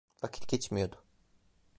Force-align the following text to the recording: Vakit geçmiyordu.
Vakit 0.23 0.47
geçmiyordu. 0.47 1.03